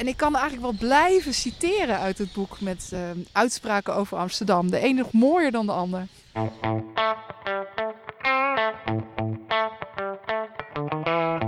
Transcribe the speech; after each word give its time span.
En 0.00 0.08
ik 0.08 0.16
kan 0.16 0.36
eigenlijk 0.36 0.62
wel 0.62 0.88
blijven 0.88 1.34
citeren 1.34 1.98
uit 1.98 2.18
het 2.18 2.32
boek 2.32 2.60
met 2.60 2.90
uh, 2.94 3.00
uitspraken 3.32 3.94
over 3.94 4.18
Amsterdam. 4.18 4.70
De 4.70 4.84
een 4.84 4.94
nog 4.94 5.12
mooier 5.12 5.50
dan 5.50 5.66
de 5.66 5.72
ander. 5.72 6.06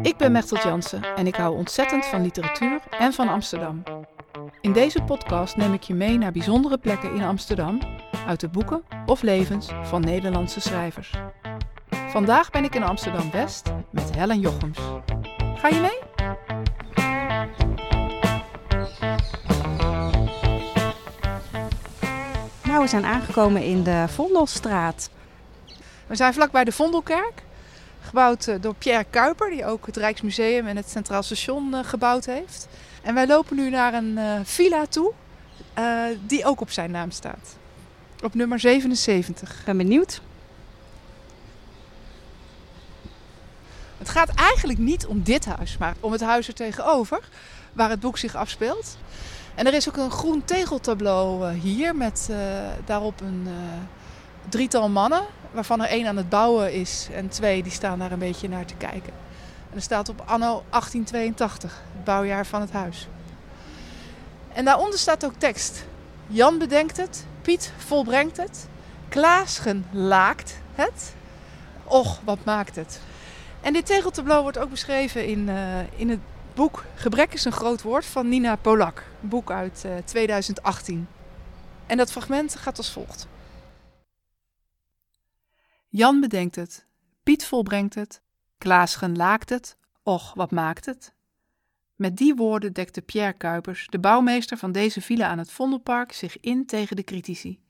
Ik 0.03 0.17
ben 0.17 0.33
Mechtelt 0.33 0.63
Jansen 0.63 1.03
en 1.17 1.27
ik 1.27 1.35
hou 1.35 1.57
ontzettend 1.57 2.07
van 2.07 2.23
literatuur 2.23 2.81
en 2.99 3.13
van 3.13 3.29
Amsterdam. 3.29 3.83
In 4.61 4.73
deze 4.73 5.03
podcast 5.03 5.57
neem 5.57 5.73
ik 5.73 5.83
je 5.83 5.95
mee 5.95 6.19
naar 6.19 6.33
bijzondere 6.33 6.79
plekken 6.79 7.15
in 7.15 7.23
Amsterdam, 7.23 7.81
uit 8.27 8.41
de 8.41 8.49
boeken 8.49 8.83
of 9.07 9.23
levens 9.23 9.69
van 9.83 10.01
Nederlandse 10.01 10.61
schrijvers. 10.61 11.13
Vandaag 12.09 12.51
ben 12.51 12.65
ik 12.65 12.75
in 12.75 12.83
Amsterdam 12.83 13.31
West 13.31 13.73
met 13.91 14.15
Helen 14.15 14.41
Jochems. 14.41 14.79
Ga 15.55 15.69
je 15.69 15.81
mee? 15.81 16.12
We 22.83 22.89
zijn 22.89 23.05
aangekomen 23.05 23.63
in 23.63 23.83
de 23.83 24.05
Vondelstraat. 24.09 25.11
We 26.07 26.17
zijn 26.17 26.35
vlakbij 26.35 26.65
de 26.65 26.73
Vondelkerk, 26.73 27.43
gebouwd 28.01 28.47
eh, 28.47 28.55
door 28.61 28.75
Pierre 28.75 29.05
Kuiper, 29.11 29.51
die 29.51 29.67
ook 29.67 29.87
het 29.87 29.97
Rijksmuseum 29.97 30.67
en 30.67 30.77
het 30.77 30.91
Centraal 30.91 31.23
Station 31.23 31.75
eh, 31.75 31.85
gebouwd 31.85 32.25
heeft. 32.25 32.69
En 33.03 33.15
wij 33.15 33.27
lopen 33.27 33.57
nu 33.57 33.71
naar 33.71 33.95
een 33.95 34.17
uh, 34.19 34.41
villa 34.43 34.87
toe, 34.87 35.13
die 36.27 36.45
ook 36.45 36.61
op 36.61 36.71
zijn 36.71 36.91
naam 36.91 37.11
staat. 37.11 37.57
Op 38.23 38.35
nummer 38.35 38.61
77. 38.61 39.59
Ik 39.59 39.65
ben 39.65 39.77
benieuwd. 39.77 40.21
Het 43.99 44.09
gaat 44.09 44.35
eigenlijk 44.35 44.79
niet 44.79 45.07
om 45.07 45.23
dit 45.23 45.45
huis, 45.45 45.79
maar 45.79 45.95
om 46.01 46.13
het 46.13 46.21
huis 46.21 46.49
er 46.49 46.55
tegenover, 46.55 47.21
waar 47.73 47.91
het 47.91 48.01
boek 48.01 48.19
zich 48.19 48.35
afspeelt. 48.35 48.97
En 49.55 49.67
er 49.67 49.75
is 49.75 49.89
ook 49.89 49.97
een 49.97 50.11
groen 50.11 50.45
tegeltableau 50.45 51.53
uh, 51.53 51.61
hier 51.61 51.97
met 51.97 52.31
daarop 52.85 53.21
een 53.21 53.49
drietal 54.49 54.89
mannen, 54.89 55.23
waarvan 55.51 55.83
er 55.83 55.89
één 55.89 56.07
aan 56.07 56.17
het 56.17 56.29
bouwen 56.29 56.73
is 56.73 57.09
en 57.13 57.29
twee 57.29 57.63
die 57.63 57.73
staan 57.73 57.99
daar 57.99 58.13
een 58.13 58.19
beetje 58.19 58.49
naar 58.49 58.65
te 58.65 58.75
kijken. 58.75 59.13
En 59.71 59.77
er 59.77 59.83
staat 59.83 60.09
op 60.09 60.23
anno 60.27 60.63
1882, 60.71 61.83
het 61.93 62.05
bouwjaar 62.05 62.47
van 62.47 62.61
het 62.61 62.73
huis. 62.73 63.09
En 64.53 64.65
daaronder 64.65 64.99
staat 64.99 65.25
ook 65.25 65.35
tekst. 65.39 65.85
Jan 66.27 66.59
bedenkt 66.59 66.97
het, 66.97 67.27
Piet 67.43 67.73
volbrengt 67.77 68.37
het, 68.37 68.69
Klaasgen 69.09 69.87
laakt 69.91 70.59
het. 70.75 71.15
Och, 71.85 72.21
wat 72.25 72.45
maakt 72.45 72.77
het. 72.77 73.01
En 73.61 73.73
dit 73.73 73.87
tegeltableau 73.87 74.43
wordt 74.43 74.59
ook 74.59 74.71
beschreven 74.71 75.27
in, 75.27 75.51
in 75.97 76.11
het 76.11 76.21
boek 76.55 76.85
Gebrek 76.95 77.33
is 77.33 77.45
een 77.45 77.53
groot 77.53 77.83
woord 77.83 78.05
van 78.05 78.29
Nina 78.29 78.57
Polak. 78.57 79.05
Boek 79.21 79.51
uit 79.51 79.83
uh, 79.87 79.97
2018. 79.97 81.09
En 81.87 81.97
dat 81.97 82.13
fragment 82.13 82.57
gaat 82.57 82.79
als 82.79 82.91
volgt. 82.91 83.29
Jan 85.89 86.21
bedenkt 86.21 86.57
het, 86.57 86.87
Piet 87.23 87.47
volbrengt 87.47 87.95
het, 87.95 88.23
Klaasgen 88.59 89.17
laakt 89.17 89.51
het, 89.51 89.77
och, 90.03 90.35
wat 90.35 90.51
maakt 90.51 90.87
het? 90.87 91.15
Met 91.97 92.17
die 92.17 92.35
woorden 92.35 92.73
dekte 92.73 93.03
Pierre 93.03 93.33
Kuipers, 93.33 93.87
de 93.91 93.99
bouwmeester 93.99 94.57
van 94.57 94.73
deze 94.73 95.01
villa 95.01 95.27
aan 95.27 95.39
het 95.39 95.51
Vondelpark, 95.51 96.13
zich 96.13 96.41
in 96.41 96.67
tegen 96.67 96.97
de 96.97 97.05
critici. 97.05 97.61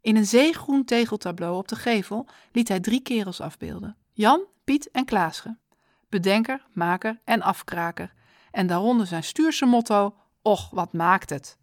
In 0.00 0.16
een 0.16 0.26
zeegroen 0.26 0.84
tegeltableau 0.84 1.56
op 1.56 1.68
de 1.68 1.76
gevel 1.76 2.26
liet 2.52 2.68
hij 2.68 2.80
drie 2.80 3.00
kerels 3.00 3.40
afbeelden: 3.40 3.96
Jan, 4.12 4.44
Piet 4.64 4.90
en 4.90 5.04
Klaasgen. 5.04 5.60
Bedenker, 6.08 6.66
maker 6.72 7.20
en 7.24 7.42
afkraker. 7.42 8.12
En 8.50 8.66
daaronder 8.66 9.06
zijn 9.06 9.24
stuurse 9.24 9.66
motto: 9.66 10.14
Och, 10.42 10.70
wat 10.70 10.92
maakt 10.92 11.30
het? 11.30 11.58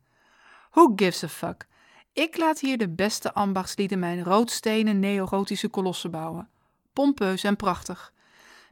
Who 0.72 0.94
gives 0.96 1.24
a 1.24 1.28
fuck? 1.28 1.68
Ik 2.14 2.38
laat 2.38 2.60
hier 2.60 2.78
de 2.78 2.90
beste 2.90 3.34
ambachtslieden 3.34 4.00
mijn 4.00 4.24
roodstenen 4.24 5.00
neogotische 5.00 5.68
kolossen 5.68 6.12
bouwen. 6.12 6.50
Pompeus 6.94 7.44
en 7.44 7.56
prachtig. 7.56 8.14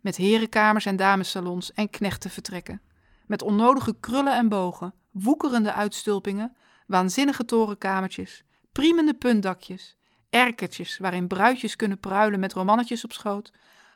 Met 0.01 0.15
herenkamers 0.15 0.85
en 0.85 0.95
damessalons 0.95 1.73
en 1.73 1.89
knechtenvertrekken. 1.89 2.81
Met 3.25 3.41
onnodige 3.41 3.95
krullen 3.99 4.35
en 4.35 4.49
bogen, 4.49 4.93
woekerende 5.11 5.73
uitstulpingen, 5.73 6.55
waanzinnige 6.87 7.45
torenkamertjes, 7.45 8.43
priemende 8.71 9.13
puntdakjes, 9.13 9.97
erkertjes 10.29 10.97
waarin 10.97 11.27
bruidjes 11.27 11.75
kunnen 11.75 11.99
pruilen 11.99 12.39
met 12.39 12.53
romannetjes 12.53 13.03
op 13.03 13.11
schoot, 13.11 13.51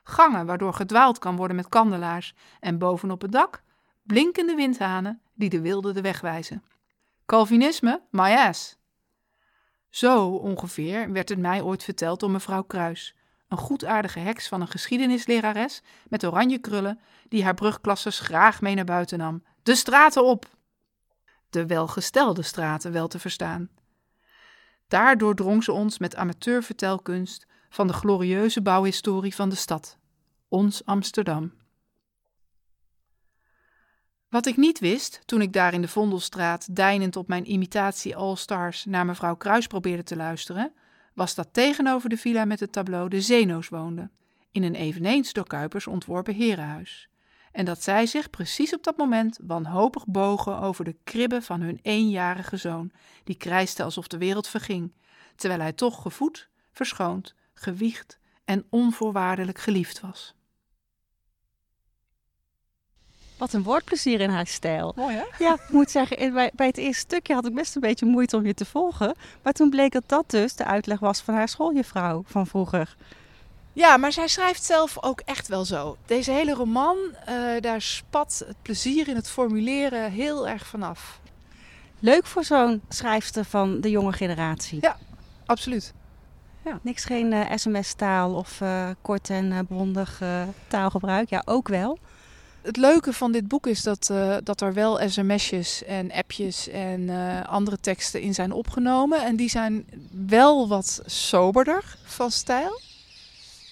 gangen 0.08 0.46
waardoor 0.46 0.74
gedwaald 0.74 1.20
kan 1.20 1.36
worden 1.36 1.56
met 1.56 1.70
kandelaars 1.70 2.34
en 2.60 2.78
bovenop 2.78 3.22
het 3.22 3.32
dak 3.32 3.64
blinkende 4.04 4.56
windhanen 4.56 5.22
die 5.34 5.50
de 5.50 5.62
wilde 5.62 5.94
de 5.94 6.02
weg 6.02 6.22
wijzen. 6.22 6.64
Calvinisme, 7.26 8.02
my 8.10 8.34
ass. 8.36 8.78
Zo 9.90 10.28
ongeveer 10.30 11.12
werd 11.12 11.30
het 11.30 11.40
mij 11.40 11.62
ooit 11.62 11.84
verteld 11.84 12.20
door 12.20 12.32
mevrouw 12.32 12.64
Kruis, 12.64 13.16
een 13.48 13.58
goedaardige 13.58 14.20
heks 14.20 14.48
van 14.48 14.62
een 14.62 14.68
geschiedenislerares 14.68 15.82
met 16.08 16.26
oranje 16.26 16.60
krullen, 16.60 17.00
die 17.28 17.44
haar 17.44 17.54
brugklassers 17.54 18.20
graag 18.20 18.62
mee 18.62 18.76
naar 18.76 18.86
buiten 18.86 19.18
nam. 19.18 19.44
De 19.64 19.76
straten 19.76 20.26
op! 20.26 20.46
De 21.50 21.66
welgestelde 21.66 22.42
straten 22.42 22.92
wel 22.92 23.08
te 23.08 23.20
verstaan. 23.20 23.70
Daardoor 24.88 25.36
drong 25.36 25.64
ze 25.64 25.72
ons 25.72 25.98
met 25.98 26.16
amateurvertelkunst 26.16 27.48
van 27.76 27.88
de 27.88 27.94
glorieuze 27.94 28.62
bouwhistorie 28.62 29.36
van 29.36 29.50
de 29.50 29.56
stad, 29.56 29.98
ons 30.48 30.86
Amsterdam. 30.86 31.54
Wat 34.30 34.46
ik 34.46 34.58
niet 34.58 34.80
wist, 34.80 35.22
toen 35.26 35.42
ik 35.42 35.54
daar 35.54 35.74
in 35.74 35.82
de 35.82 35.88
Vondelstraat 35.88 36.76
deinend 36.76 37.16
op 37.16 37.28
mijn 37.28 37.52
imitatie 37.52 38.16
All-Stars 38.16 38.86
naar 38.86 39.06
mevrouw 39.06 39.36
Kruis 39.36 39.68
probeerde 39.68 40.04
te 40.04 40.16
luisteren, 40.16 40.74
was 41.14 41.36
dat 41.36 41.48
tegenover 41.52 42.10
de 42.10 42.18
villa 42.18 42.46
met 42.46 42.60
het 42.60 42.72
tableau 42.72 43.10
de 43.10 43.22
Zeno's 43.22 43.70
woonden, 43.70 44.12
in 44.52 44.64
een 44.64 44.76
eveneens 44.76 45.34
door 45.34 45.48
Kuipers 45.48 45.88
ontworpen 45.88 46.34
herenhuis. 46.34 47.10
En 47.52 47.66
dat 47.66 47.84
zij 47.84 48.06
zich 48.06 48.30
precies 48.30 48.74
op 48.74 48.84
dat 48.84 48.98
moment 48.98 49.40
wanhopig 49.42 50.06
bogen 50.08 50.60
over 50.60 50.86
de 50.86 50.96
kribben 51.04 51.44
van 51.44 51.62
hun 51.62 51.80
eenjarige 51.82 52.58
zoon, 52.58 52.92
die 53.24 53.38
krijste 53.38 53.84
alsof 53.84 54.08
de 54.08 54.18
wereld 54.18 54.48
verging, 54.48 54.94
terwijl 55.36 55.62
hij 55.62 55.74
toch 55.74 56.02
gevoed, 56.02 56.50
verschoond, 56.72 57.36
gewiegd 57.56 58.20
en 58.46 58.66
onvoorwaardelijk 58.70 59.60
geliefd 59.60 60.00
was. 60.00 60.36
Wat 63.38 63.54
een 63.54 63.64
woordplezier 63.64 64.22
in 64.22 64.30
haar 64.30 64.48
stijl. 64.48 64.94
Mooi 64.96 65.16
hè? 65.16 65.24
Ja, 65.44 65.54
ik 65.54 65.70
moet 65.70 65.92
zeggen, 65.92 66.34
bij, 66.34 66.52
bij 66.56 66.68
het 66.68 66.78
eerste 66.78 67.00
stukje 67.00 67.34
had 67.34 67.46
ik 67.46 67.54
best 67.54 67.76
een 67.76 67.82
beetje 67.82 68.06
moeite 68.06 68.38
om 68.38 68.46
je 68.46 68.54
te 68.54 68.66
volgen. 68.66 69.16
Maar 69.42 69.54
toen 69.54 69.70
bleek 69.70 69.92
dat 69.92 70.04
dat 70.06 70.30
dus 70.30 70.56
de 70.56 70.66
uitleg 70.66 71.00
was 71.00 71.22
van 71.22 71.34
haar 71.34 71.50
schooljuffrouw 71.50 72.24
van 72.26 72.48
vroeger. 72.48 72.96
Ja, 73.74 73.98
maar 73.98 74.12
zij 74.12 74.28
schrijft 74.28 74.64
zelf 74.64 75.04
ook 75.04 75.20
echt 75.20 75.48
wel 75.48 75.66
zo. 75.66 75.98
Deze 76.06 76.32
hele 76.32 76.54
roman, 76.54 76.98
uh, 77.30 77.36
daar 77.60 77.82
spat 77.82 78.44
het 78.48 78.62
plezier 78.62 79.08
in 79.08 79.16
het 79.16 79.30
formuleren 79.30 80.12
heel 80.12 80.48
erg 80.48 80.68
vanaf. 80.68 81.20
Leuk 82.00 82.26
voor 82.26 82.44
zo'n 82.44 82.82
schrijfster 82.90 83.46
van 83.46 83.82
de 83.82 83.90
jonge 83.90 84.14
generatie. 84.14 84.78
Ja, 84.82 84.98
absoluut. 85.46 85.94
Ja. 86.66 86.80
Niks 86.82 87.06
geen 87.06 87.32
uh, 87.32 87.52
sms-taal 87.56 88.34
of 88.34 88.62
uh, 88.62 88.90
kort 89.02 89.30
en 89.30 89.66
bondig 89.70 90.22
taalgebruik. 90.68 91.30
Ja, 91.30 91.42
ook 91.46 91.68
wel 91.68 92.00
het 92.62 92.78
leuke 92.78 93.14
van 93.14 93.32
dit 93.32 93.48
boek 93.48 93.68
is 93.68 93.84
dat, 93.84 94.14
dat 94.44 94.62
er 94.62 94.74
wel 94.74 95.10
sms'jes 95.10 95.84
en 95.84 96.12
appjes 96.12 96.70
en 96.70 97.10
andere 97.46 97.80
teksten 97.80 98.22
in 98.22 98.34
zijn 98.34 98.52
opgenomen. 98.52 99.24
En 99.24 99.36
die 99.36 99.50
zijn 99.50 99.86
wel 100.28 100.68
wat 100.68 101.02
soberder 101.06 101.98
van 102.04 102.32
stijl. 102.32 102.82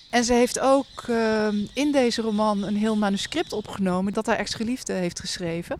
En 0.09 0.23
ze 0.23 0.33
heeft 0.33 0.59
ook 0.59 1.03
uh, 1.09 1.47
in 1.73 1.91
deze 1.91 2.21
roman 2.21 2.63
een 2.63 2.75
heel 2.75 2.97
manuscript 2.97 3.53
opgenomen 3.53 4.13
dat 4.13 4.25
haar 4.25 4.37
ex-geliefde 4.37 4.93
heeft 4.93 5.19
geschreven. 5.19 5.77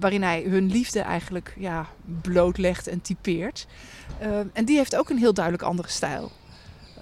waarin 0.00 0.22
hij 0.22 0.42
hun 0.42 0.70
liefde 0.70 1.00
eigenlijk 1.00 1.54
ja, 1.58 1.86
blootlegt 2.22 2.86
en 2.86 3.00
typeert. 3.00 3.66
en 4.52 4.64
die 4.64 4.76
heeft 4.76 4.96
ook 4.96 5.08
een 5.10 5.18
heel 5.18 5.34
duidelijk 5.34 5.64
andere 5.64 5.88
stijl. 5.88 6.32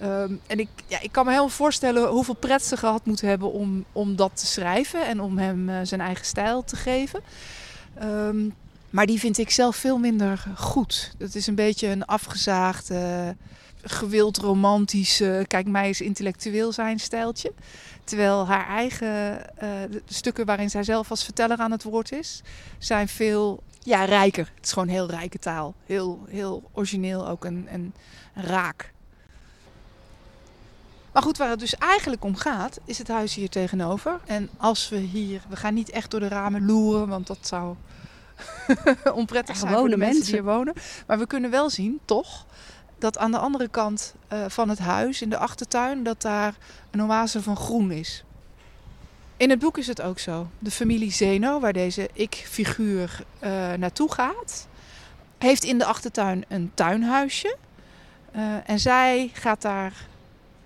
Um, 0.03 0.41
en 0.47 0.59
ik, 0.59 0.69
ja, 0.87 1.01
ik 1.01 1.11
kan 1.11 1.25
me 1.25 1.31
helemaal 1.31 1.51
voorstellen 1.51 2.09
hoeveel 2.09 2.35
pret 2.35 2.63
ze 2.65 2.77
gehad 2.77 3.05
moeten 3.05 3.27
hebben 3.27 3.51
om, 3.51 3.85
om 3.91 4.15
dat 4.15 4.31
te 4.33 4.45
schrijven 4.45 5.07
en 5.07 5.21
om 5.21 5.37
hem 5.37 5.69
uh, 5.69 5.79
zijn 5.83 6.01
eigen 6.01 6.25
stijl 6.25 6.63
te 6.63 6.75
geven. 6.75 7.21
Um, 8.03 8.53
maar 8.89 9.05
die 9.05 9.19
vind 9.19 9.37
ik 9.37 9.49
zelf 9.49 9.75
veel 9.75 9.97
minder 9.97 10.45
goed. 10.55 11.13
Het 11.17 11.35
is 11.35 11.47
een 11.47 11.55
beetje 11.55 11.87
een 11.87 12.05
afgezaagde, 12.05 13.35
gewild 13.81 14.37
romantische, 14.37 15.45
kijk 15.47 15.67
mij 15.67 15.87
eens 15.87 16.01
intellectueel 16.01 16.71
zijn 16.71 16.99
stijltje. 16.99 17.53
Terwijl 18.03 18.47
haar 18.47 18.67
eigen 18.67 19.45
uh, 19.63 19.69
stukken 20.05 20.45
waarin 20.45 20.69
zij 20.69 20.83
zelf 20.83 21.09
als 21.09 21.23
verteller 21.23 21.57
aan 21.57 21.71
het 21.71 21.83
woord 21.83 22.11
is, 22.11 22.41
zijn 22.77 23.07
veel 23.07 23.63
ja, 23.79 24.05
rijker. 24.05 24.51
Het 24.55 24.65
is 24.65 24.71
gewoon 24.71 24.87
heel 24.87 25.09
rijke 25.09 25.39
taal. 25.39 25.75
Heel, 25.85 26.25
heel 26.29 26.69
origineel 26.73 27.27
ook 27.27 27.45
en, 27.45 27.67
en 27.67 27.93
raak. 28.33 28.93
Maar 31.17 31.25
goed, 31.25 31.37
waar 31.37 31.49
het 31.49 31.59
dus 31.59 31.75
eigenlijk 31.75 32.23
om 32.23 32.35
gaat, 32.35 32.79
is 32.85 32.97
het 32.97 33.07
huis 33.07 33.35
hier 33.35 33.49
tegenover. 33.49 34.19
En 34.25 34.49
als 34.57 34.89
we 34.89 34.97
hier, 34.97 35.41
we 35.49 35.55
gaan 35.55 35.73
niet 35.73 35.89
echt 35.89 36.11
door 36.11 36.19
de 36.19 36.27
ramen 36.27 36.65
loeren, 36.65 37.07
want 37.07 37.27
dat 37.27 37.37
zou 37.41 37.75
onprettig 39.13 39.57
zijn 39.57 39.73
voor 39.73 39.89
de 39.89 39.97
mensen 39.97 40.23
die 40.23 40.33
hier 40.33 40.43
wonen. 40.43 40.73
Maar 41.07 41.19
we 41.19 41.27
kunnen 41.27 41.49
wel 41.49 41.69
zien, 41.69 41.99
toch, 42.05 42.45
dat 42.97 43.17
aan 43.17 43.31
de 43.31 43.37
andere 43.37 43.67
kant 43.67 44.13
eh, 44.27 44.45
van 44.47 44.69
het 44.69 44.79
huis, 44.79 45.21
in 45.21 45.29
de 45.29 45.37
achtertuin, 45.37 46.03
dat 46.03 46.21
daar 46.21 46.55
een 46.91 47.03
oase 47.03 47.41
van 47.41 47.55
groen 47.55 47.91
is. 47.91 48.23
In 49.37 49.49
het 49.49 49.59
boek 49.59 49.77
is 49.77 49.87
het 49.87 50.01
ook 50.01 50.19
zo. 50.19 50.47
De 50.59 50.71
familie 50.71 51.11
Zeno, 51.11 51.59
waar 51.59 51.73
deze 51.73 52.09
ik-figuur 52.13 53.23
eh, 53.39 53.73
naartoe 53.73 54.11
gaat, 54.11 54.67
heeft 55.37 55.63
in 55.63 55.77
de 55.77 55.85
achtertuin 55.85 56.45
een 56.47 56.71
tuinhuisje. 56.73 57.57
Eh, 58.31 58.69
en 58.69 58.79
zij 58.79 59.29
gaat 59.33 59.61
daar 59.61 59.93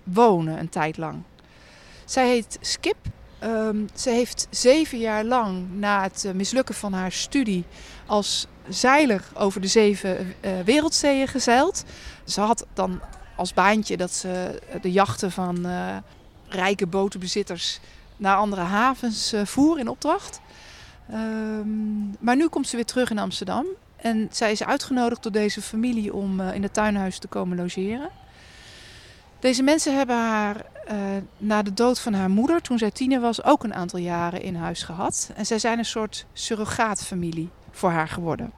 wonen 0.04 0.58
een 0.58 0.68
tijd 0.68 0.96
lang. 0.96 1.22
Zij 2.04 2.28
heet 2.28 2.58
Skip. 2.60 2.96
Ehm, 3.38 3.76
ze 3.94 4.10
heeft 4.10 4.46
zeven 4.50 4.98
jaar 4.98 5.24
lang 5.24 5.72
na 5.72 6.02
het 6.02 6.24
eh, 6.24 6.32
mislukken 6.32 6.74
van 6.74 6.92
haar 6.92 7.12
studie 7.12 7.64
als 8.06 8.46
zeiler 8.68 9.24
over 9.34 9.60
de 9.60 9.66
zeven 9.66 10.34
eh, 10.40 10.52
wereldzeeën 10.64 11.28
gezeild. 11.28 11.84
Ze 12.24 12.40
had 12.40 12.66
dan 12.74 13.00
als 13.36 13.54
baantje 13.54 13.96
dat 13.96 14.12
ze 14.12 14.60
de 14.82 14.92
jachten 14.92 15.30
van 15.30 15.66
rijke 16.48 16.86
botenbezitters 16.86 17.80
naar 18.16 18.36
andere 18.36 18.60
havens 18.60 19.32
eh, 19.32 19.44
voer 19.44 19.78
in 19.78 19.88
opdracht. 19.88 20.40
Ehm, 21.10 22.10
maar 22.18 22.36
nu 22.36 22.48
komt 22.48 22.68
ze 22.68 22.76
weer 22.76 22.84
terug 22.84 23.10
in 23.10 23.18
Amsterdam. 23.18 23.66
En 23.96 24.28
zij 24.30 24.52
is 24.52 24.64
uitgenodigd 24.64 25.22
door 25.22 25.32
deze 25.32 25.62
familie 25.62 26.14
om 26.14 26.40
in 26.40 26.62
het 26.62 26.74
tuinhuis 26.74 27.18
te 27.18 27.28
komen 27.28 27.56
logeren. 27.56 28.10
Deze 29.42 29.62
mensen 29.62 29.96
hebben 29.96 30.16
haar 30.16 30.66
eh, 30.84 30.96
na 31.36 31.62
de 31.62 31.74
dood 31.74 32.00
van 32.00 32.12
haar 32.12 32.30
moeder, 32.30 32.60
toen 32.60 32.78
zij 32.78 32.90
tiener 32.90 33.20
was, 33.20 33.44
ook 33.44 33.64
een 33.64 33.74
aantal 33.74 33.98
jaren 33.98 34.42
in 34.42 34.54
huis 34.54 34.82
gehad. 34.82 35.30
En 35.34 35.46
zij 35.46 35.58
zijn 35.58 35.78
een 35.78 35.84
soort 35.84 36.26
surrogaatfamilie 36.32 37.50
voor 37.70 37.90
haar 37.90 38.08
geworden. 38.08 38.52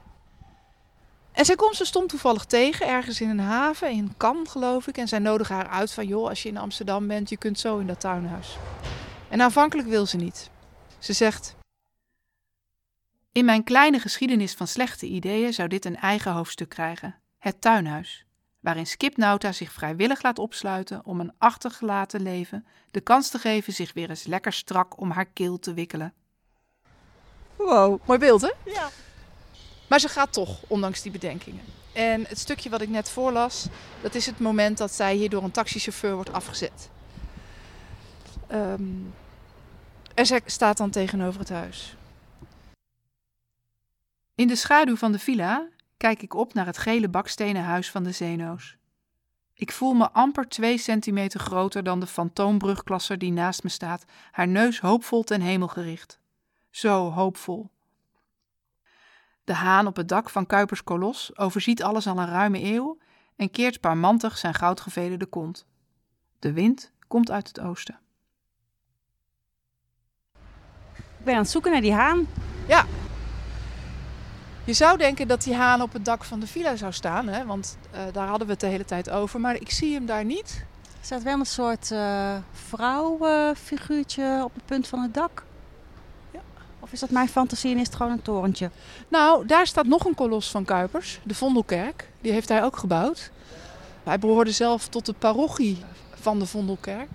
En 1.32 1.44
zij 1.44 1.54
komt 1.54 1.76
ze 1.76 1.84
stom 1.84 2.06
toevallig 2.06 2.44
tegen, 2.44 2.86
ergens 2.86 3.20
in 3.20 3.28
een 3.28 3.40
haven, 3.40 3.90
in 3.90 4.14
Cannes 4.16 4.50
geloof 4.50 4.86
ik. 4.86 4.98
En 4.98 5.08
zij 5.08 5.19
nodigen 5.19 5.54
haar 5.54 5.69
uit 5.69 5.92
van, 5.92 6.06
joh, 6.06 6.28
als 6.28 6.42
je 6.42 6.48
in 6.48 6.56
Amsterdam 6.56 7.06
bent, 7.06 7.28
je 7.28 7.37
kunt 7.37 7.58
zo 7.58 7.78
in 7.78 7.87
dat 7.87 8.00
tuinhuis. 8.00 8.56
En 9.28 9.40
aanvankelijk 9.40 9.88
wil 9.88 10.06
ze 10.06 10.16
niet. 10.16 10.50
Ze 10.98 11.12
zegt, 11.12 11.54
in 13.32 13.44
mijn 13.44 13.64
kleine 13.64 13.98
geschiedenis 13.98 14.54
van 14.54 14.66
slechte 14.66 15.06
ideeën 15.06 15.52
zou 15.52 15.69
dit 15.69 15.84
een 15.84 15.96
eigen 15.96 16.32
hoofdstuk 16.32 16.69
krijgen: 16.69 17.14
het 17.38 17.60
tuinhuis, 17.60 18.25
waarin 18.64 18.87
Skip 18.87 19.16
Nauta 19.16 19.52
zich 19.52 19.72
vrijwillig 19.72 20.22
laat 20.22 20.38
opsluiten 20.38 21.00
om 21.05 21.20
een 21.20 21.32
achtergelaten 21.38 22.22
leven 22.22 22.66
de 22.90 23.00
kans 23.00 23.28
te 23.28 23.38
geven 23.38 23.72
zich 23.72 23.93
weer 23.93 24.11
eens 24.11 24.25
lekker 24.25 24.52
strak 24.52 25.00
om 25.00 25.11
haar 25.11 25.25
keel 25.25 25.58
te 25.58 25.75
wikkelen. 25.75 26.12
Wow. 27.56 28.00
Mooi 28.06 28.19
beeld, 28.19 28.40
hè? 28.40 28.50
Ja. 28.64 28.90
Maar 29.88 29.99
ze 29.99 30.08
gaat 30.08 30.32
toch, 30.32 30.62
ondanks 30.66 31.02
die 31.02 31.12
bedenkingen. 31.12 31.64
En 31.93 32.25
het 32.28 32.38
stukje 32.38 32.70
wat 32.70 32.81
ik 32.81 32.88
net 32.88 33.11
voorlas, 33.11 33.66
dat 34.02 34.14
is 34.14 34.26
het 34.26 34.38
moment 34.38 34.78
dat 34.78 34.93
zij 34.93 35.14
hier 35.14 35.31
door 35.31 35.43
een 35.43 35.50
taxichauffeur 35.50 36.14
wordt 36.14 36.32
afgezet. 36.32 36.90
Ehm, 38.46 38.82
en 40.14 40.26
zij 40.26 40.40
staat 40.44 40.76
dan 40.76 40.90
tegenover 40.90 41.40
het 41.40 41.49
huis. 41.49 41.96
In 44.34 44.49
de 44.49 44.56
schaduw 44.56 44.96
van 44.96 45.12
de 45.12 45.19
villa 45.19 45.69
kijk 45.96 46.23
ik 46.23 46.35
op 46.35 46.55
naar 46.55 46.67
het 46.67 46.79
gele 46.79 47.08
bakstenen 47.08 47.62
huis 47.62 47.91
van 47.91 48.02
de 48.02 48.12
Zeno's. 48.12 48.76
Ik 49.55 49.73
voel 49.73 49.94
me 49.94 50.11
amper 50.11 50.49
twee 50.49 50.79
centimeter 50.79 51.41
groter 51.41 51.82
dan 51.82 52.00
de 52.00 52.06
fantoombrugklasser 52.06 53.19
die 53.19 53.32
naast 53.32 53.62
me 53.62 53.69
staat, 53.69 54.05
haar 54.31 54.49
neus 54.49 54.81
hoopvol 54.81 55.23
ten 55.23 55.41
hemel 55.41 55.69
gericht. 55.69 56.19
Zo 56.70 57.11
hoopvol. 57.11 57.70
De 59.44 59.55
haan 59.55 59.87
op 59.87 59.96
het 59.96 60.08
dak 60.08 60.31
van 60.31 60.46
Kuipers 60.46 60.85
Kolos 60.85 61.37
overziet 61.37 61.82
alles 61.82 62.06
al 62.06 62.19
een 62.19 62.29
ruime 62.29 62.62
eeuw 62.62 62.99
en 63.37 63.50
keert 63.50 63.81
parmantig 63.81 64.38
zijn 64.38 64.55
goudgevederde 64.55 65.26
kont. 65.26 65.67
De 66.38 66.52
wind 66.52 66.93
komt 67.08 67.31
uit 67.31 67.49
het 67.49 67.61
oosten. 67.61 67.99
Ik 70.94 71.25
ben 71.31 71.35
aan 71.35 71.40
het 71.40 71.50
zoeken 71.50 71.73
naar 71.73 71.81
die 71.81 71.93
haan. 71.93 72.26
Je 74.64 74.72
zou 74.72 74.99
denken 74.99 75.28
dat 75.28 75.43
die 75.43 75.55
haan 75.55 75.82
op 75.82 75.93
het 75.93 76.05
dak 76.05 76.25
van 76.25 76.40
de 76.40 76.46
villa 76.46 76.76
zou 76.76 76.93
staan, 76.93 77.28
hè? 77.28 77.44
want 77.44 77.78
eh, 77.90 78.00
daar 78.12 78.26
hadden 78.26 78.46
we 78.46 78.52
het 78.52 78.61
de 78.61 78.66
hele 78.66 78.84
tijd 78.84 79.11
over, 79.11 79.40
maar 79.40 79.55
ik 79.55 79.70
zie 79.70 79.94
hem 79.94 80.06
daar 80.06 80.25
niet. 80.25 80.64
Er 80.82 81.06
staat 81.06 81.22
wel 81.22 81.38
een 81.38 81.46
soort 81.46 81.90
eh 81.90 82.37
vrouwfiguurtje 82.52 84.40
op 84.44 84.55
het 84.55 84.64
punt 84.64 84.87
van 84.87 84.99
het 84.99 85.14
dak. 85.14 85.44
Ja. 86.31 86.40
Of 86.81 86.93
is 86.93 87.00
dat 87.00 87.11
mijn 87.11 87.28
fantasie 87.28 87.72
en 87.72 87.78
is 87.78 87.87
het 87.87 87.96
gewoon 87.96 88.12
een 88.12 88.22
torentje? 88.22 88.70
Nou, 89.08 89.46
daar 89.46 89.66
staat 89.66 89.87
nog 89.87 90.05
een 90.05 90.14
kolos 90.14 90.50
van 90.50 90.64
Kuipers, 90.64 91.20
de 91.22 91.34
Vondelkerk. 91.34 92.08
Die 92.20 92.32
heeft 92.32 92.49
hij 92.49 92.64
ook 92.64 92.76
gebouwd. 92.76 93.31
Hij 94.02 94.19
behoorde 94.19 94.52
zelf 94.52 94.88
tot 94.88 95.06
de 95.06 95.12
parochie 95.12 95.84
van 96.14 96.38
de 96.38 96.46
Vondelkerk. 96.46 97.11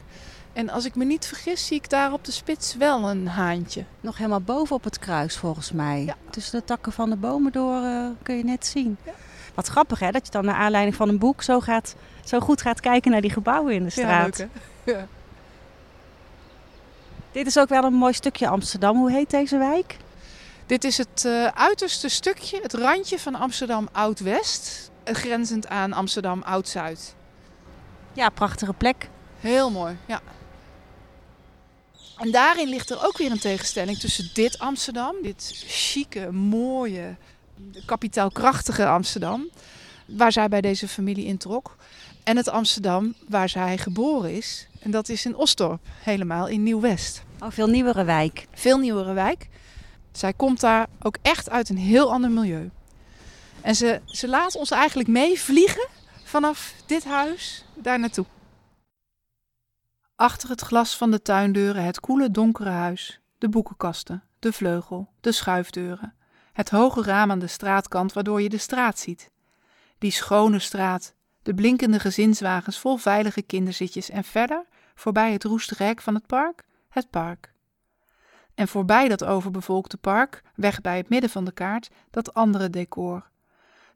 En 0.59 0.69
als 0.69 0.85
ik 0.85 0.95
me 0.95 1.05
niet 1.05 1.25
vergis, 1.25 1.65
zie 1.65 1.77
ik 1.77 1.89
daar 1.89 2.13
op 2.13 2.25
de 2.25 2.31
spits 2.31 2.75
wel 2.75 3.09
een 3.09 3.27
haantje. 3.27 3.83
Nog 4.01 4.17
helemaal 4.17 4.41
boven 4.41 4.75
op 4.75 4.83
het 4.83 4.99
kruis 4.99 5.37
volgens 5.37 5.71
mij. 5.71 6.03
Ja. 6.05 6.15
Tussen 6.29 6.59
de 6.59 6.65
takken 6.65 6.91
van 6.91 7.09
de 7.09 7.15
bomen 7.15 7.51
door 7.51 7.83
eh, 7.83 8.07
kun 8.23 8.37
je 8.37 8.43
net 8.43 8.65
zien. 8.65 8.97
Ja. 9.05 9.11
Wat 9.53 9.67
grappig 9.67 9.99
hè, 9.99 10.11
dat 10.11 10.25
je 10.25 10.31
dan 10.31 10.45
naar 10.45 10.55
aanleiding 10.55 10.95
van 10.95 11.09
een 11.09 11.17
boek 11.17 11.41
zo, 11.41 11.59
gaat, 11.59 11.95
zo 12.23 12.39
goed 12.39 12.61
gaat 12.61 12.79
kijken 12.79 13.11
naar 13.11 13.21
die 13.21 13.29
gebouwen 13.31 13.73
in 13.73 13.83
de 13.83 13.89
straat. 13.89 14.37
Ja, 14.37 14.47
leuk? 14.83 14.95
Ja. 14.95 15.07
Dit 17.31 17.47
is 17.47 17.59
ook 17.59 17.69
wel 17.69 17.83
een 17.83 17.93
mooi 17.93 18.13
stukje 18.13 18.47
Amsterdam. 18.47 18.97
Hoe 18.97 19.11
heet 19.11 19.29
deze 19.29 19.57
wijk? 19.57 19.97
Dit 20.65 20.83
is 20.83 20.97
het 20.97 21.25
eh, 21.25 21.45
uiterste 21.45 22.09
stukje, 22.09 22.59
het 22.61 22.73
randje 22.73 23.19
van 23.19 23.35
Amsterdam 23.35 23.89
Oud-West, 23.91 24.91
eh, 25.03 25.15
grenzend 25.15 25.67
aan 25.67 25.93
Amsterdam 25.93 26.41
Oud-Zuid. 26.41 27.15
Ja, 28.13 28.29
prachtige 28.29 28.73
plek. 28.73 29.09
Heel 29.39 29.71
mooi, 29.71 29.97
ja. 30.05 30.21
En 32.19 32.31
daarin 32.31 32.69
ligt 32.69 32.89
er 32.89 33.05
ook 33.05 33.17
weer 33.17 33.31
een 33.31 33.39
tegenstelling 33.39 33.97
tussen 33.97 34.29
dit 34.33 34.59
Amsterdam, 34.59 35.15
dit 35.21 35.51
chique, 35.67 36.31
mooie, 36.31 37.15
kapitaalkrachtige 37.85 38.87
Amsterdam, 38.87 39.49
waar 40.05 40.31
zij 40.31 40.47
bij 40.47 40.61
deze 40.61 40.87
familie 40.87 41.25
introk, 41.25 41.75
en 42.23 42.37
het 42.37 42.49
Amsterdam 42.49 43.13
waar 43.27 43.49
zij 43.49 43.77
geboren 43.77 44.35
is. 44.35 44.67
En 44.79 44.91
dat 44.91 45.09
is 45.09 45.25
in 45.25 45.35
Osdorp, 45.35 45.79
helemaal 46.03 46.47
in 46.47 46.63
Nieuw-West. 46.63 47.23
Oh, 47.39 47.51
veel 47.51 47.67
nieuwere 47.67 48.03
wijk. 48.03 48.47
Veel 48.53 48.77
nieuwere 48.77 49.13
wijk. 49.13 49.47
Zij 50.11 50.33
komt 50.33 50.59
daar 50.59 50.87
ook 51.01 51.17
echt 51.21 51.49
uit 51.49 51.69
een 51.69 51.77
heel 51.77 52.11
ander 52.11 52.31
milieu. 52.31 52.69
En 53.61 53.75
ze, 53.75 54.01
ze 54.05 54.27
laat 54.27 54.55
ons 54.55 54.71
eigenlijk 54.71 55.09
meevliegen 55.09 55.87
vanaf 56.23 56.73
dit 56.85 57.03
huis 57.03 57.65
daar 57.75 57.99
naartoe. 57.99 58.25
Achter 60.19 60.49
het 60.49 60.61
glas 60.61 60.97
van 60.97 61.11
de 61.11 61.21
tuindeuren 61.21 61.83
het 61.83 61.99
koele 61.99 62.31
donkere 62.31 62.69
huis, 62.69 63.21
de 63.37 63.49
boekenkasten, 63.49 64.23
de 64.39 64.53
vleugel, 64.53 65.09
de 65.21 65.31
schuifdeuren, 65.31 66.15
het 66.53 66.69
hoge 66.69 67.03
raam 67.03 67.31
aan 67.31 67.39
de 67.39 67.47
straatkant 67.47 68.13
waardoor 68.13 68.41
je 68.41 68.49
de 68.49 68.57
straat 68.57 68.99
ziet. 68.99 69.31
Die 69.97 70.11
schone 70.11 70.59
straat, 70.59 71.13
de 71.43 71.53
blinkende 71.53 71.99
gezinswagens 71.99 72.79
vol 72.79 72.97
veilige 72.97 73.41
kinderzitjes 73.41 74.09
en 74.09 74.23
verder, 74.23 74.65
voorbij 74.95 75.31
het 75.31 75.43
roestige 75.43 75.83
hek 75.83 76.01
van 76.01 76.15
het 76.15 76.25
park, 76.25 76.63
het 76.89 77.09
park. 77.09 77.53
En 78.55 78.67
voorbij 78.67 79.07
dat 79.07 79.23
overbevolkte 79.23 79.97
park, 79.97 80.43
weg 80.55 80.81
bij 80.81 80.97
het 80.97 81.09
midden 81.09 81.29
van 81.29 81.45
de 81.45 81.51
kaart, 81.51 81.89
dat 82.09 82.33
andere 82.33 82.69
decor. 82.69 83.29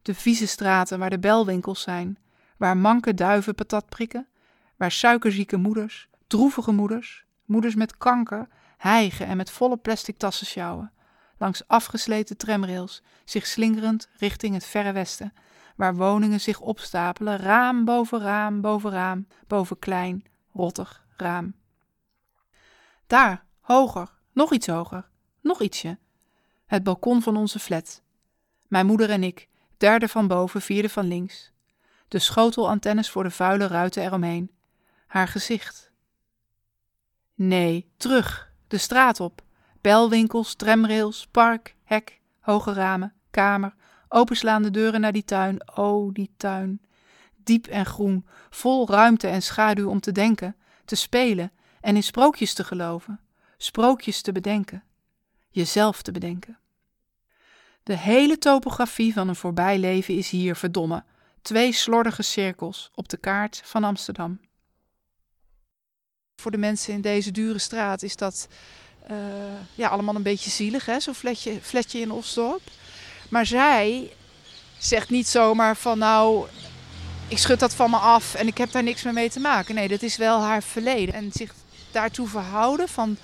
De 0.01 0.13
vieze 0.13 0.48
straten 0.48 1.00
waar 1.00 1.10
de 1.10 1.20
belwinkels 1.20 1.82
zijn, 1.82 2.18
waar 2.58 2.77
manke 2.77 3.13
duiven 3.13 3.56
patat 3.56 3.89
prikken, 3.89 4.27
waar 4.77 4.92
suikerzieke 4.92 5.58
moeders, 5.58 6.12
droevige 6.27 6.72
moeders, 6.72 7.25
moeders 7.46 7.75
met 7.75 7.98
kanker, 7.98 8.48
hijgen 8.77 9.25
en 9.25 9.38
met 9.38 9.51
volle 9.51 9.77
plastic 9.77 10.18
tassen 10.18 10.48
sjouwen, 10.48 10.92
langs 11.38 11.68
afgesleten 11.68 12.38
tramrails, 12.38 13.01
zich 13.25 13.46
slingerend 13.46 14.10
richting 14.18 14.53
het 14.53 14.65
verre 14.65 14.92
westen, 14.92 15.34
waar 15.75 15.96
woningen 15.96 16.39
zich 16.39 16.60
opstapelen, 16.60 17.38
raam 17.38 17.86
boven 17.86 18.20
raam 18.20 18.62
boven 18.62 18.92
raam, 18.92 19.27
boven 19.48 19.80
klein, 19.80 20.25
rottig 20.53 21.06
raam. 21.18 21.56
Daar, 23.08 23.46
hoger, 23.60 24.10
nog 24.32 24.53
iets 24.53 24.68
hoger, 24.68 25.10
nog 25.42 25.62
ietsje. 25.62 25.98
Het 26.65 26.84
balkon 26.84 27.22
van 27.22 27.38
onze 27.38 27.60
flat. 27.60 28.01
Mijn 28.68 28.86
moeder 28.86 29.10
en 29.10 29.24
ik, 29.24 29.48
derde 29.77 30.08
van 30.08 30.27
boven, 30.27 30.62
vierde 30.62 30.89
van 30.89 31.08
links. 31.08 31.51
De 32.08 32.20
schotelantennes 32.20 33.10
voor 33.10 33.24
de 33.24 33.32
vuile 33.32 33.68
ruiten 33.68 34.03
eromheen. 34.03 34.51
Haar 35.08 35.27
gezicht. 35.27 35.92
Nee, 37.47 37.91
terug, 37.97 38.51
de 38.67 38.77
straat 38.77 39.19
op. 39.19 39.41
Belwinkels, 39.81 40.55
tramrails, 40.55 41.27
park, 41.31 41.75
hek, 41.83 42.19
hoge 42.39 42.73
ramen, 42.73 43.13
kamer, 43.31 43.75
openslaande 44.07 44.71
deuren 44.71 45.01
naar 45.01 45.12
die 45.12 45.23
tuin. 45.23 45.77
Oh, 45.77 46.13
die 46.13 46.33
tuin. 46.38 46.81
Diep 47.43 47.67
en 47.67 47.85
groen, 47.85 48.25
vol 48.50 48.88
ruimte 48.88 49.27
en 49.27 49.41
schaduw 49.41 49.89
om 49.89 50.00
te 50.00 50.12
denken, 50.12 50.55
te 50.85 50.95
spelen 50.95 51.51
en 51.81 51.95
in 51.95 52.03
sprookjes 52.03 52.53
te 52.53 52.63
geloven, 52.63 53.19
sprookjes 53.57 54.21
te 54.21 54.31
bedenken, 54.31 54.83
jezelf 55.50 56.01
te 56.01 56.12
bedenken. 56.12 56.57
De 57.83 57.97
hele 57.97 58.38
topografie 58.38 59.13
van 59.13 59.27
een 59.27 59.35
voorbijleven 59.35 60.17
is 60.17 60.29
hier 60.29 60.55
verdomme. 60.55 61.03
Twee 61.41 61.71
slordige 61.71 62.21
cirkels 62.21 62.91
op 62.95 63.09
de 63.09 63.17
kaart 63.17 63.62
van 63.63 63.83
Amsterdam. 63.83 64.39
Voor 66.35 66.51
de 66.51 66.57
mensen 66.57 66.93
in 66.93 67.01
deze 67.01 67.31
dure 67.31 67.59
straat 67.59 68.03
is 68.03 68.15
dat 68.15 68.47
uh, 69.11 69.17
ja, 69.75 69.87
allemaal 69.87 70.15
een 70.15 70.23
beetje 70.23 70.49
zielig, 70.49 70.85
hè? 70.85 70.99
zo'n 70.99 71.13
fletje, 71.13 71.59
fletje 71.61 71.99
in 71.99 72.11
Osdorp. 72.11 72.61
Maar 73.29 73.45
zij 73.45 74.11
zegt 74.77 75.09
niet 75.09 75.27
zomaar 75.27 75.75
van 75.75 75.97
nou, 75.97 76.47
ik 77.27 77.37
schud 77.37 77.59
dat 77.59 77.73
van 77.73 77.89
me 77.89 77.97
af 77.97 78.35
en 78.35 78.47
ik 78.47 78.57
heb 78.57 78.71
daar 78.71 78.83
niks 78.83 79.03
meer 79.03 79.13
mee 79.13 79.29
te 79.29 79.39
maken. 79.39 79.75
Nee, 79.75 79.87
dat 79.87 80.01
is 80.01 80.17
wel 80.17 80.41
haar 80.41 80.63
verleden. 80.63 81.15
En 81.15 81.31
zich 81.31 81.53
daartoe 81.91 82.27
verhouden 82.27 82.87
van 82.87 83.17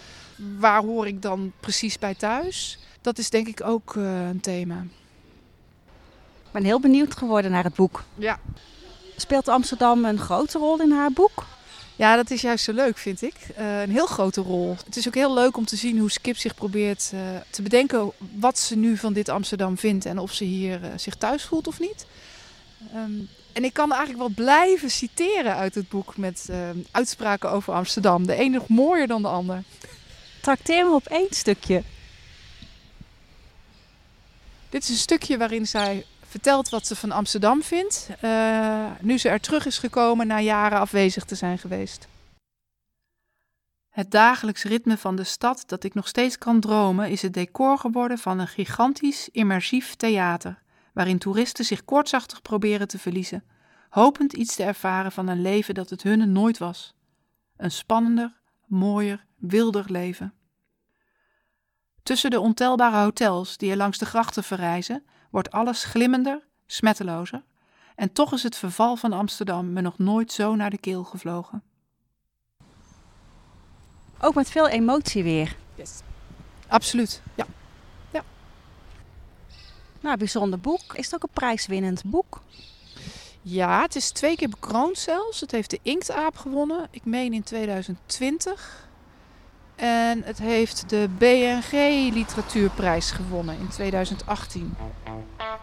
waar 0.57 0.81
hoor 0.81 1.07
ik 1.07 1.21
dan 1.21 1.51
precies 1.59 1.99
bij 1.99 2.15
thuis, 2.15 2.79
dat 3.01 3.17
is 3.17 3.29
denk 3.29 3.47
ik 3.47 3.63
ook 3.63 3.95
uh, 3.95 4.27
een 4.27 4.39
thema. 4.39 4.85
Ik 6.45 6.51
ben 6.51 6.63
heel 6.63 6.79
benieuwd 6.79 7.17
geworden 7.17 7.51
naar 7.51 7.63
het 7.63 7.75
boek. 7.75 8.03
Ja. 8.15 8.39
Speelt 9.15 9.47
Amsterdam 9.47 10.05
een 10.05 10.19
grote 10.19 10.57
rol 10.57 10.81
in 10.81 10.91
haar 10.91 11.11
boek? 11.11 11.45
Ja, 11.99 12.15
dat 12.15 12.31
is 12.31 12.41
juist 12.41 12.63
zo 12.63 12.73
leuk, 12.73 12.97
vind 12.97 13.21
ik. 13.21 13.35
Uh, 13.59 13.81
een 13.81 13.91
heel 13.91 14.05
grote 14.05 14.41
rol. 14.41 14.75
Het 14.85 14.95
is 14.95 15.07
ook 15.07 15.15
heel 15.15 15.33
leuk 15.33 15.57
om 15.57 15.65
te 15.65 15.75
zien 15.75 15.99
hoe 15.99 16.11
Skip 16.11 16.37
zich 16.37 16.55
probeert 16.55 17.11
uh, 17.13 17.19
te 17.49 17.61
bedenken 17.61 18.11
wat 18.33 18.59
ze 18.59 18.75
nu 18.75 18.97
van 18.97 19.13
dit 19.13 19.29
Amsterdam 19.29 19.77
vindt 19.77 20.05
en 20.05 20.19
of 20.19 20.33
ze 20.33 20.43
hier 20.43 20.83
uh, 20.83 20.87
zich 20.95 21.15
thuis 21.15 21.43
voelt 21.43 21.67
of 21.67 21.79
niet. 21.79 22.05
Um, 22.95 23.29
en 23.53 23.63
ik 23.63 23.73
kan 23.73 23.91
eigenlijk 23.91 24.19
wel 24.19 24.45
blijven 24.45 24.91
citeren 24.91 25.55
uit 25.55 25.75
het 25.75 25.89
boek 25.89 26.17
met 26.17 26.45
ehm, 26.49 26.77
uitspraken 26.91 27.51
over 27.51 27.73
Amsterdam. 27.73 28.25
De 28.25 28.39
een 28.39 28.51
nog 28.51 28.67
mooier 28.67 29.07
dan 29.07 29.21
de 29.21 29.27
ander. 29.27 29.63
Trakteer 30.41 30.85
me 30.85 30.93
op 30.93 31.07
één 31.07 31.27
stukje. 31.29 31.83
Dit 34.69 34.83
is 34.83 34.89
een 34.89 34.95
stukje 34.95 35.37
waarin 35.37 35.67
zij 35.67 36.05
vertelt 36.29 36.69
wat 36.69 36.87
ze 36.87 36.95
van 36.95 37.11
Amsterdam 37.11 37.63
vindt, 37.63 38.09
uh, 38.23 38.91
nu 38.99 39.17
ze 39.17 39.29
er 39.29 39.39
terug 39.39 39.65
is 39.65 39.77
gekomen 39.77 40.27
na 40.27 40.39
jaren 40.39 40.79
afwezig 40.79 41.23
te 41.25 41.35
zijn 41.35 41.57
geweest. 41.57 42.07
Het 43.89 44.11
dagelijks 44.11 44.63
ritme 44.63 44.97
van 44.97 45.15
de 45.15 45.23
stad 45.23 45.63
dat 45.65 45.83
ik 45.83 45.93
nog 45.93 46.07
steeds 46.07 46.37
kan 46.37 46.59
dromen 46.59 47.09
is 47.09 47.21
het 47.21 47.33
decor 47.33 47.77
geworden 47.77 48.17
van 48.17 48.39
een 48.39 48.47
gigantisch 48.47 49.29
immersief 49.29 49.95
theater, 49.95 50.61
waarin 50.93 51.17
toeristen 51.17 51.65
zich 51.65 51.85
kortsachtig 51.85 52.41
proberen 52.41 52.87
te 52.87 52.99
verliezen, 52.99 53.43
hopend 53.89 54.33
iets 54.33 54.55
te 54.55 54.63
ervaren 54.63 55.11
van 55.11 55.27
een 55.27 55.41
leven 55.41 55.73
dat 55.73 55.89
het 55.89 56.03
hunne 56.03 56.25
nooit 56.25 56.57
was. 56.57 56.93
Een 57.57 57.71
spannender, 57.71 58.39
mooier, 58.65 59.25
wilder 59.37 59.85
leven. 59.87 60.33
Tussen 62.03 62.29
de 62.29 62.39
ontelbare 62.39 63.03
hotels 63.03 63.57
die 63.57 63.71
er 63.71 63.77
langs 63.77 63.97
de 63.97 64.05
grachten 64.05 64.43
verrijzen, 64.43 65.03
wordt 65.29 65.51
alles 65.51 65.83
glimmender, 65.83 66.41
smettelozer. 66.65 67.43
En 67.95 68.13
toch 68.13 68.33
is 68.33 68.43
het 68.43 68.55
verval 68.55 68.95
van 68.95 69.13
Amsterdam 69.13 69.73
me 69.73 69.81
nog 69.81 69.97
nooit 69.97 70.31
zo 70.31 70.55
naar 70.55 70.69
de 70.69 70.77
keel 70.77 71.03
gevlogen. 71.03 71.63
Ook 74.19 74.33
met 74.33 74.49
veel 74.49 74.67
emotie 74.67 75.23
weer. 75.23 75.55
Yes. 75.75 76.01
Absoluut, 76.67 77.21
ja. 77.35 77.45
ja. 78.11 78.23
Nou, 79.99 80.17
bijzonder 80.17 80.59
boek. 80.59 80.93
Is 80.93 81.05
het 81.05 81.15
ook 81.15 81.23
een 81.23 81.33
prijswinnend 81.33 82.03
boek? 82.05 82.41
Ja, 83.41 83.81
het 83.81 83.95
is 83.95 84.11
twee 84.11 84.35
keer 84.35 84.49
bekroond 84.49 84.97
zelfs. 84.97 85.39
Het 85.39 85.51
heeft 85.51 85.69
de 85.69 85.79
Inktaap 85.81 86.37
gewonnen, 86.37 86.87
ik 86.91 87.05
meen 87.05 87.33
in 87.33 87.43
2020. 87.43 88.88
En 89.79 90.21
het 90.25 90.39
heeft 90.39 90.89
de 90.89 91.09
BNG 91.17 91.71
Literatuurprijs 92.13 93.11
gewonnen 93.11 93.57
in 93.59 93.67
2018. 93.67 94.75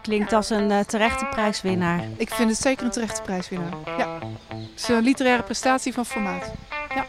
Klinkt 0.01 0.33
als 0.33 0.49
een 0.49 0.69
uh, 0.69 0.79
terechte 0.79 1.25
prijswinnaar. 1.25 2.03
Ik 2.17 2.29
vind 2.29 2.49
het 2.49 2.59
zeker 2.59 2.85
een 2.85 2.91
terechte 2.91 3.21
prijswinnaar. 3.21 3.73
Ja. 3.97 4.19
Het 4.47 4.69
is 4.75 4.87
een 4.87 5.03
literaire 5.03 5.43
prestatie 5.43 5.93
van 5.93 6.05
formaat. 6.05 6.53
Ja. 6.95 7.05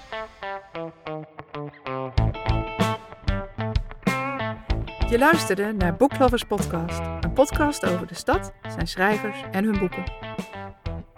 Je 5.09 5.19
luisterde 5.19 5.73
naar 5.73 5.97
Booklovers 5.97 6.45
Podcast, 6.45 7.01
een 7.21 7.33
podcast 7.33 7.87
over 7.87 8.07
de 8.07 8.15
stad, 8.15 8.53
zijn 8.75 8.89
schrijvers 8.89 9.43
en 9.51 9.65
hun 9.65 9.79
boeken. 9.79 10.05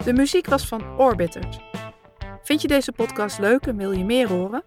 De 0.03 0.13
muziek 0.13 0.47
was 0.47 0.67
van 0.67 0.97
Orbiters. 0.97 1.59
Vind 2.43 2.61
je 2.61 2.67
deze 2.67 2.91
podcast 2.91 3.39
leuk 3.39 3.65
en 3.65 3.77
wil 3.77 3.91
je 3.91 4.05
meer 4.05 4.27
horen? 4.27 4.63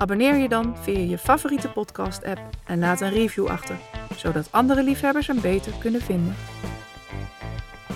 Abonneer 0.00 0.36
je 0.36 0.48
dan 0.48 0.76
via 0.80 0.98
je 0.98 1.18
favoriete 1.18 1.68
podcast-app 1.68 2.40
en 2.66 2.78
laat 2.78 3.00
een 3.00 3.10
review 3.10 3.46
achter, 3.46 3.76
zodat 4.16 4.48
andere 4.50 4.82
liefhebbers 4.82 5.26
hem 5.26 5.40
beter 5.40 5.72
kunnen 5.78 6.00
vinden. 6.00 6.34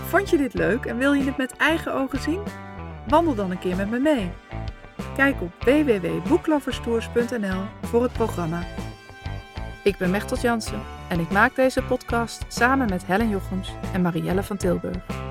Vond 0.08 0.30
je 0.30 0.36
dit 0.36 0.54
leuk 0.54 0.84
en 0.84 0.98
wil 0.98 1.12
je 1.12 1.24
het 1.24 1.36
met 1.36 1.56
eigen 1.56 1.94
ogen 1.94 2.20
zien? 2.20 2.40
Wandel 3.08 3.34
dan 3.34 3.50
een 3.50 3.58
keer 3.58 3.76
met 3.76 3.90
me 3.90 3.98
mee. 3.98 4.30
Kijk 5.16 5.40
op 5.40 5.52
www.boekloverstours.nl 5.64 7.62
voor 7.82 8.02
het 8.02 8.12
programma. 8.12 8.62
Ik 9.84 9.96
ben 9.96 10.10
Mechtel 10.10 10.38
Jansen 10.38 10.82
en 11.08 11.20
ik 11.20 11.30
maak 11.30 11.56
deze 11.56 11.82
podcast 11.82 12.44
samen 12.48 12.88
met 12.88 13.06
Helen 13.06 13.28
Jochems 13.28 13.72
en 13.92 14.02
Marielle 14.02 14.42
van 14.42 14.56
Tilburg. 14.56 15.23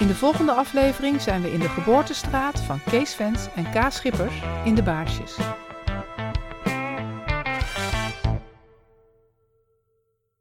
In 0.00 0.06
de 0.06 0.14
volgende 0.14 0.52
aflevering 0.52 1.20
zijn 1.20 1.42
we 1.42 1.52
in 1.52 1.60
de 1.60 1.68
geboortestraat 1.68 2.60
van 2.60 2.80
Kees 2.90 3.14
Vens 3.14 3.48
en 3.54 3.64
K. 3.70 3.92
Schippers 3.92 4.34
in 4.64 4.74
de 4.74 4.82
Baarsjes. 4.82 5.36